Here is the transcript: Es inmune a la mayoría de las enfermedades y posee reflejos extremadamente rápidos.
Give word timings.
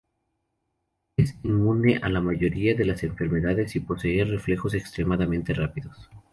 Es 1.15 1.35
inmune 1.43 1.97
a 2.01 2.09
la 2.09 2.21
mayoría 2.21 2.73
de 2.73 2.85
las 2.85 3.03
enfermedades 3.03 3.75
y 3.75 3.81
posee 3.81 4.25
reflejos 4.25 4.73
extremadamente 4.73 5.53
rápidos. 5.53 6.09